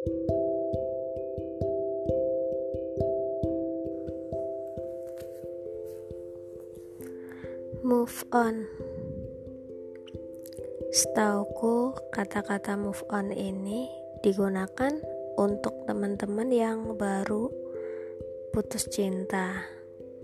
Move 0.00 0.16
on. 8.32 8.64
Setauku, 10.88 11.92
kata-kata 12.16 12.80
move 12.80 13.04
on 13.12 13.28
ini 13.28 13.92
digunakan 14.24 14.96
untuk 15.36 15.84
teman-teman 15.84 16.48
yang 16.48 16.96
baru 16.96 17.52
putus 18.56 18.88
cinta. 18.88 19.68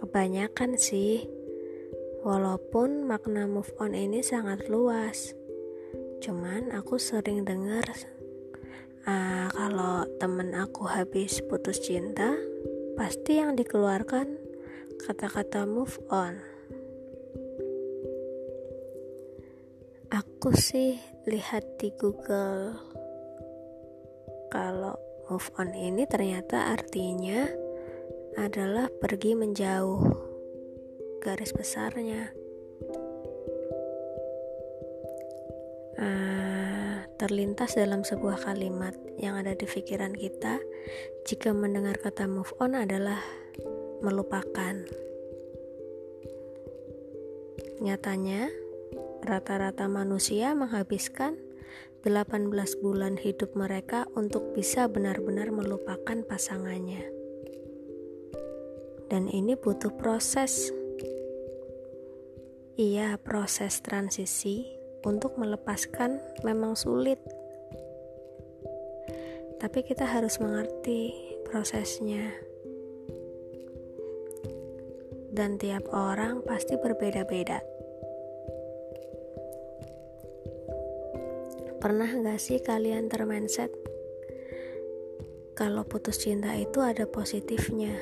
Kebanyakan 0.00 0.80
sih, 0.80 1.28
walaupun 2.24 3.04
makna 3.04 3.44
move 3.44 3.68
on 3.76 3.92
ini 3.92 4.24
sangat 4.24 4.64
luas. 4.72 5.36
Cuman 6.24 6.72
aku 6.72 6.96
sering 6.96 7.44
dengar 7.44 7.84
uh, 9.08 9.48
kalau 9.56 10.04
temen 10.20 10.52
aku 10.52 10.84
habis 10.84 11.40
putus 11.48 11.80
cinta, 11.80 12.36
pasti 12.94 13.40
yang 13.40 13.56
dikeluarkan 13.56 14.36
kata-kata 15.08 15.64
move 15.64 15.96
on. 16.12 16.36
Aku 20.12 20.52
sih 20.56 21.00
lihat 21.28 21.80
di 21.80 21.92
Google 21.96 22.76
kalau 24.48 24.96
move 25.28 25.48
on 25.60 25.72
ini 25.76 26.08
ternyata 26.08 26.72
artinya 26.72 27.44
adalah 28.40 28.88
pergi 28.88 29.36
menjauh 29.36 30.00
garis 31.20 31.52
besarnya 31.52 32.32
uh, 36.00 36.57
terlintas 37.18 37.74
dalam 37.74 38.06
sebuah 38.06 38.46
kalimat 38.46 38.94
yang 39.18 39.34
ada 39.34 39.58
di 39.58 39.66
pikiran 39.66 40.14
kita 40.14 40.62
jika 41.26 41.50
mendengar 41.50 41.98
kata 41.98 42.30
move 42.30 42.54
on 42.62 42.78
adalah 42.78 43.18
melupakan. 43.98 44.86
Nyatanya 47.82 48.46
rata-rata 49.26 49.90
manusia 49.90 50.54
menghabiskan 50.54 51.34
18 52.06 52.54
bulan 52.78 53.18
hidup 53.18 53.58
mereka 53.58 54.06
untuk 54.14 54.54
bisa 54.54 54.86
benar-benar 54.86 55.50
melupakan 55.50 56.22
pasangannya. 56.22 57.02
Dan 59.10 59.26
ini 59.26 59.58
butuh 59.58 59.90
proses. 59.98 60.70
Iya, 62.78 63.18
proses 63.18 63.82
transisi 63.82 64.77
untuk 65.08 65.40
melepaskan 65.40 66.20
memang 66.44 66.76
sulit. 66.76 67.16
Tapi 69.56 69.80
kita 69.80 70.04
harus 70.04 70.36
mengerti 70.36 71.16
prosesnya. 71.48 72.36
Dan 75.32 75.56
tiap 75.56 75.88
orang 75.88 76.44
pasti 76.44 76.76
berbeda-beda. 76.76 77.64
Pernah 81.80 82.10
gak 82.20 82.42
sih 82.42 82.60
kalian 82.60 83.08
termindset 83.08 83.72
kalau 85.56 85.82
putus 85.82 86.22
cinta 86.22 86.54
itu 86.54 86.84
ada 86.84 87.08
positifnya? 87.08 87.96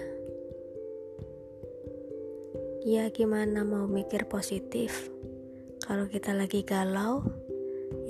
Ya 2.84 3.08
gimana 3.12 3.64
mau 3.64 3.84
mikir 3.88 4.28
positif 4.28 5.15
Kalau 5.86 6.10
kita 6.10 6.34
lagi 6.34 6.66
galau 6.66 7.22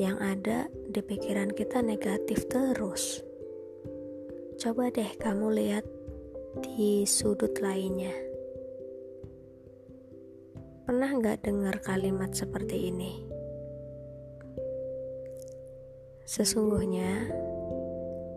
Yang 0.01 0.17
ada 0.25 0.59
di 0.89 1.01
pikiran 1.05 1.53
kita 1.53 1.85
negatif 1.85 2.49
terus 2.49 3.21
Coba 4.57 4.89
deh 4.89 5.13
kamu 5.21 5.53
lihat 5.53 5.85
di 6.65 7.05
sudut 7.05 7.53
lainnya 7.61 8.17
Pernah 10.89 11.11
nggak 11.21 11.45
dengar 11.45 11.77
kalimat 11.83 12.33
seperti 12.33 12.89
ini? 12.95 13.27
Sesungguhnya 16.27 17.31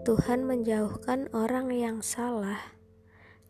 Tuhan 0.06 0.46
menjauhkan 0.46 1.30
orang 1.34 1.74
yang 1.74 2.06
salah 2.06 2.58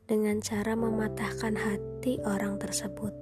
dengan 0.08 0.40
cara 0.40 0.80
mematahkan 0.80 1.60
hati 1.60 2.24
orang 2.24 2.56
tersebut. 2.56 3.19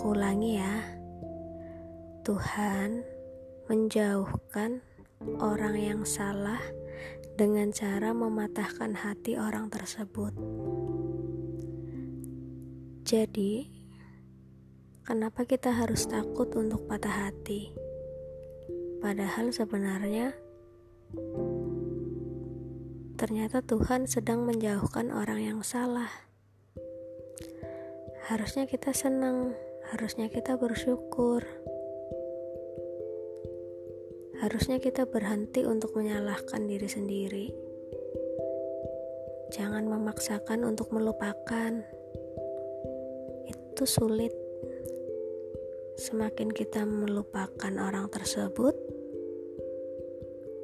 Aku 0.00 0.16
ulangi 0.16 0.56
ya. 0.56 0.80
Tuhan 2.24 3.04
menjauhkan 3.68 4.80
orang 5.36 5.76
yang 5.76 6.08
salah 6.08 6.56
dengan 7.36 7.68
cara 7.68 8.16
mematahkan 8.16 8.96
hati 8.96 9.36
orang 9.36 9.68
tersebut. 9.68 10.32
Jadi, 13.04 13.68
kenapa 15.04 15.44
kita 15.44 15.68
harus 15.68 16.08
takut 16.08 16.48
untuk 16.56 16.88
patah 16.88 17.28
hati? 17.28 17.68
Padahal 19.04 19.52
sebenarnya 19.52 20.32
ternyata 23.20 23.60
Tuhan 23.60 24.08
sedang 24.08 24.48
menjauhkan 24.48 25.12
orang 25.12 25.44
yang 25.44 25.60
salah. 25.60 26.08
Harusnya 28.32 28.64
kita 28.64 28.96
senang, 28.96 29.52
harusnya 29.90 30.30
kita 30.30 30.54
bersyukur. 30.54 31.42
Harusnya 34.38 34.78
kita 34.78 35.02
berhenti 35.02 35.66
untuk 35.66 35.98
menyalahkan 35.98 36.64
diri 36.70 36.86
sendiri. 36.86 37.46
Jangan 39.50 39.90
memaksakan 39.90 40.62
untuk 40.62 40.94
melupakan. 40.94 41.82
Itu 43.50 43.82
sulit. 43.82 44.30
Semakin 45.98 46.54
kita 46.54 46.86
melupakan 46.86 47.74
orang 47.74 48.06
tersebut, 48.14 48.72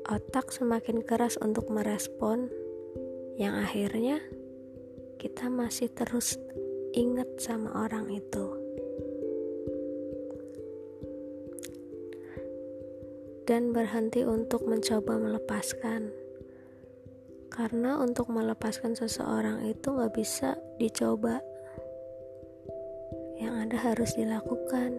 otak 0.07 0.55
semakin 0.55 1.03
keras 1.03 1.35
untuk 1.43 1.69
merespon, 1.69 2.49
yang 3.37 3.59
akhirnya 3.59 4.23
kita 5.21 5.51
masih 5.53 5.93
terus 5.93 6.41
ingat 6.97 7.29
sama 7.37 7.85
orang 7.85 8.09
itu. 8.09 8.66
Dan 13.47 13.71
berhenti 13.71 14.27
untuk 14.27 14.67
mencoba 14.67 15.23
melepaskan, 15.23 16.11
karena 17.47 17.95
untuk 18.03 18.27
melepaskan 18.27 18.99
seseorang 18.99 19.63
itu 19.71 19.95
gak 19.95 20.11
bisa 20.19 20.59
dicoba, 20.83 21.39
yang 23.39 23.55
ada 23.63 23.79
harus 23.79 24.19
dilakukan. 24.19 24.99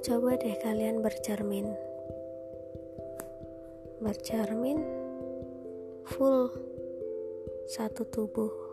Coba 0.00 0.40
deh 0.40 0.56
kalian 0.64 1.04
bercermin. 1.04 1.68
Bercermin 4.00 4.80
full 6.08 6.48
satu 7.68 8.08
tubuh. 8.08 8.63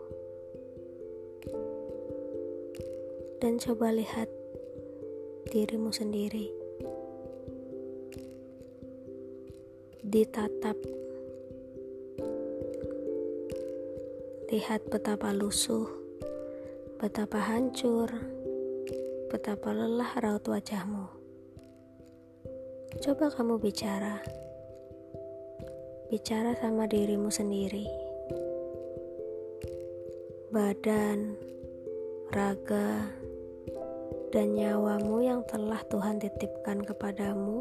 Dan 3.42 3.58
coba 3.58 3.90
lihat 3.90 4.30
dirimu 5.50 5.90
sendiri. 5.90 6.46
Ditatap. 9.98 10.78
Lihat 14.46 14.86
betapa 14.86 15.34
lusuh, 15.34 15.90
betapa 17.02 17.42
hancur, 17.42 18.14
betapa 19.26 19.74
lelah 19.74 20.14
raut 20.22 20.46
wajahmu. 20.46 21.10
Coba 23.02 23.26
kamu 23.26 23.58
bicara, 23.58 24.22
bicara 26.14 26.54
sama 26.62 26.86
dirimu 26.86 27.26
sendiri, 27.26 27.90
badan, 30.54 31.34
raga, 32.30 33.21
dan 34.32 34.56
nyawamu 34.56 35.20
yang 35.20 35.44
telah 35.44 35.84
Tuhan 35.92 36.16
titipkan 36.16 36.80
kepadamu. 36.80 37.60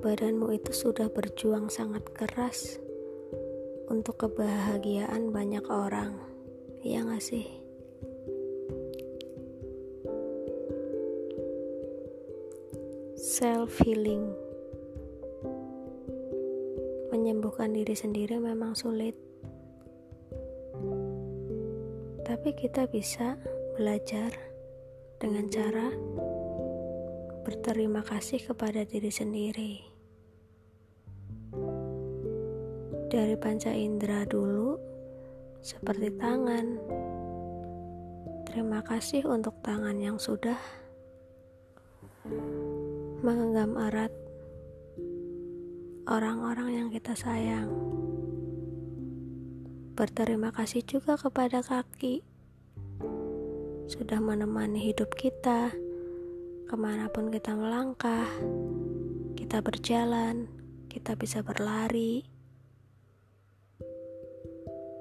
Badanmu 0.00 0.56
itu 0.56 0.72
sudah 0.72 1.12
berjuang 1.12 1.68
sangat 1.68 2.08
keras 2.16 2.80
untuk 3.92 4.24
kebahagiaan 4.24 5.28
banyak 5.28 5.68
orang, 5.68 6.16
ya 6.80 7.04
gak 7.04 7.20
sih? 7.20 7.60
self 13.20 13.76
healing 13.84 14.32
menyembuhkan 17.10 17.74
diri 17.74 17.92
sendiri 17.92 18.38
memang 18.38 18.78
sulit 18.78 19.14
tapi 22.30 22.54
kita 22.54 22.86
bisa 22.86 23.34
belajar 23.74 24.30
dengan 25.20 25.44
cara 25.52 25.92
berterima 27.42 28.06
kasih 28.06 28.38
kepada 28.46 28.86
diri 28.86 29.10
sendiri. 29.10 29.72
Dari 33.10 33.34
panca 33.34 33.74
indera 33.74 34.22
dulu, 34.22 34.78
seperti 35.58 36.14
tangan. 36.14 36.78
Terima 38.46 38.80
kasih 38.86 39.26
untuk 39.26 39.58
tangan 39.66 39.98
yang 39.98 40.14
sudah 40.14 40.56
menggenggam 43.26 43.74
erat 43.74 44.14
orang-orang 46.08 46.70
yang 46.80 46.88
kita 46.88 47.12
sayang. 47.12 47.68
Berterima 49.92 50.48
kasih 50.54 50.80
juga 50.86 51.20
kepada 51.20 51.60
kaki, 51.60 52.24
sudah 53.90 54.22
menemani 54.22 54.80
hidup 54.80 55.12
kita 55.18 55.74
ke 56.70 56.74
mana 56.78 57.10
pun 57.10 57.28
kita 57.28 57.52
melangkah, 57.52 58.30
kita 59.34 59.58
berjalan, 59.60 60.46
kita 60.86 61.18
bisa 61.18 61.42
berlari. 61.42 62.24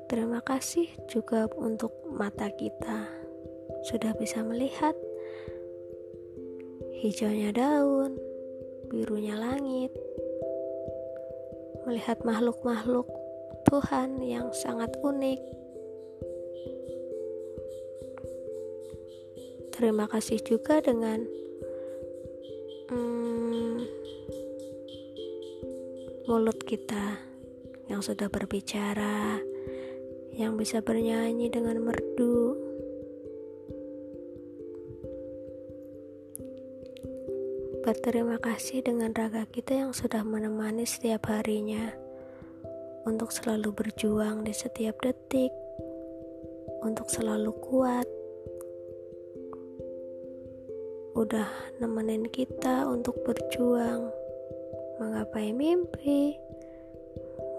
Terima 0.10 0.42
kasih 0.42 0.90
juga 1.06 1.46
untuk 1.54 1.94
mata 2.10 2.50
kita, 2.50 3.06
sudah 3.86 4.18
bisa 4.18 4.42
melihat 4.42 4.98
hijaunya 7.00 7.54
daun, 7.54 8.18
birunya 8.90 9.38
langit, 9.38 9.94
melihat 11.90 12.22
makhluk-makhluk 12.22 13.10
Tuhan 13.66 14.22
yang 14.22 14.54
sangat 14.54 14.94
unik. 15.02 15.42
Terima 19.74 20.06
kasih 20.06 20.38
juga 20.46 20.86
dengan 20.86 21.26
hmm, 22.94 23.82
mulut 26.30 26.62
kita 26.62 27.18
yang 27.90 28.06
sudah 28.06 28.30
berbicara, 28.30 29.42
yang 30.38 30.62
bisa 30.62 30.86
bernyanyi 30.86 31.50
dengan 31.50 31.82
merdu. 31.82 32.69
Berterima 37.90 38.38
kasih 38.38 38.86
dengan 38.86 39.10
raga 39.18 39.50
kita 39.50 39.74
yang 39.74 39.98
sudah 39.98 40.22
menemani 40.22 40.86
setiap 40.86 41.26
harinya. 41.26 41.90
Untuk 43.02 43.34
selalu 43.34 43.74
berjuang 43.74 44.46
di 44.46 44.54
setiap 44.54 45.02
detik, 45.02 45.50
untuk 46.86 47.10
selalu 47.10 47.50
kuat. 47.66 48.06
Udah 51.18 51.50
nemenin 51.82 52.30
kita 52.30 52.86
untuk 52.86 53.26
berjuang, 53.26 54.14
menggapai 55.02 55.50
mimpi, 55.50 56.38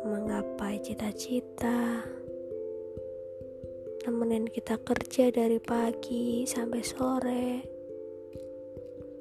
menggapai 0.07 0.79
cita-cita, 0.79 2.07
nemenin 4.07 4.47
kita 4.47 4.79
kerja 4.79 5.35
dari 5.35 5.59
pagi 5.59 6.47
sampai 6.47 6.83
sore 6.87 7.80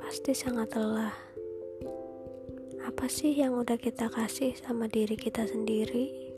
pasti 0.09 0.33
sangat 0.33 0.73
lelah. 0.73 1.13
Apa 2.81 3.05
sih 3.05 3.29
yang 3.29 3.53
udah 3.61 3.77
kita 3.77 4.09
kasih 4.09 4.57
sama 4.57 4.89
diri 4.89 5.13
kita 5.13 5.45
sendiri? 5.45 6.33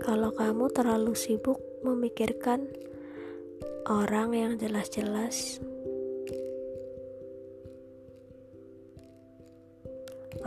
Kalau 0.00 0.32
kamu 0.32 0.72
terlalu 0.72 1.12
sibuk 1.12 1.60
memikirkan 1.84 2.64
orang 3.84 4.32
yang 4.32 4.52
jelas-jelas 4.56 5.60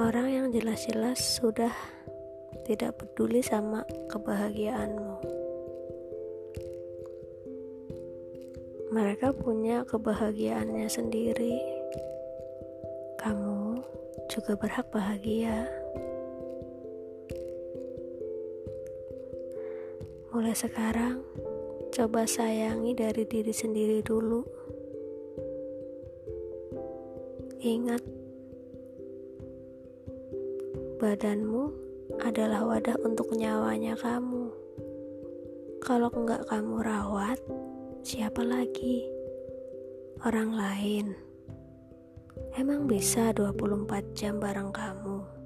orang 0.01 0.25
yang 0.33 0.47
jelas-jelas 0.49 1.21
sudah 1.21 1.69
tidak 2.65 2.97
peduli 2.97 3.45
sama 3.45 3.85
kebahagiaanmu. 4.09 5.21
Mereka 8.89 9.37
punya 9.37 9.85
kebahagiaannya 9.85 10.89
sendiri 10.89 11.80
juga 14.31 14.55
berhak 14.55 14.87
bahagia. 14.95 15.67
Mulai 20.31 20.55
sekarang, 20.55 21.19
coba 21.91 22.23
sayangi 22.23 22.95
dari 22.95 23.27
diri 23.27 23.51
sendiri 23.51 23.99
dulu. 23.99 24.47
Ingat, 27.59 27.99
badanmu 31.03 31.63
adalah 32.23 32.63
wadah 32.63 32.95
untuk 33.03 33.35
nyawanya 33.35 33.99
kamu. 33.99 34.47
Kalau 35.83 36.07
enggak 36.15 36.47
kamu 36.47 36.79
rawat, 36.79 37.35
siapa 38.07 38.39
lagi? 38.47 39.03
Orang 40.23 40.55
lain. 40.55 41.30
Emang 42.57 42.89
bisa 42.89 43.29
24 43.31 44.17
jam 44.17 44.41
bareng 44.41 44.73
kamu? 44.73 45.41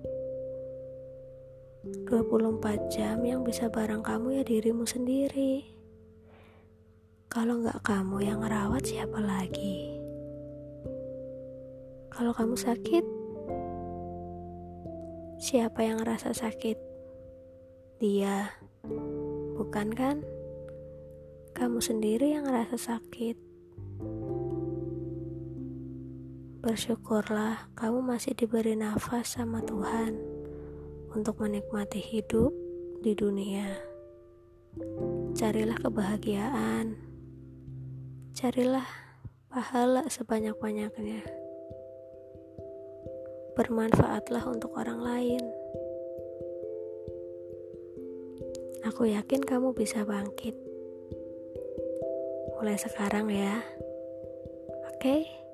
24 2.10 2.90
jam 2.90 3.22
yang 3.22 3.46
bisa 3.46 3.70
bareng 3.70 4.02
kamu 4.02 4.42
ya 4.42 4.44
dirimu 4.48 4.90
sendiri. 4.90 5.62
Kalau 7.30 7.62
nggak 7.62 7.84
kamu 7.86 8.26
yang 8.26 8.42
ngerawat 8.42 8.82
siapa 8.88 9.22
lagi? 9.22 9.94
Kalau 12.10 12.32
kamu 12.32 12.56
sakit, 12.56 13.06
siapa 15.38 15.84
yang 15.84 16.00
ngerasa 16.00 16.32
sakit? 16.32 16.80
Dia, 18.00 18.50
bukan 19.60 19.92
kan? 19.92 20.24
Kamu 21.54 21.84
sendiri 21.84 22.34
yang 22.34 22.48
ngerasa 22.48 22.80
sakit. 22.80 23.38
Bersyukurlah 26.66 27.78
kamu 27.78 28.02
masih 28.02 28.34
diberi 28.34 28.74
nafas 28.74 29.38
sama 29.38 29.62
Tuhan 29.62 30.18
untuk 31.14 31.38
menikmati 31.38 32.02
hidup 32.02 32.50
di 33.06 33.14
dunia. 33.14 33.70
Carilah 35.38 35.78
kebahagiaan. 35.78 36.98
Carilah 38.34 38.82
pahala 39.46 40.10
sebanyak-banyaknya. 40.10 41.22
Bermanfaatlah 43.54 44.50
untuk 44.50 44.74
orang 44.74 45.06
lain. 45.06 45.46
Aku 48.90 49.06
yakin 49.06 49.46
kamu 49.46 49.70
bisa 49.78 50.02
bangkit. 50.02 50.58
Mulai 52.58 52.82
sekarang 52.82 53.30
ya. 53.30 53.62
Oke? 54.90 54.98
Okay? 54.98 55.45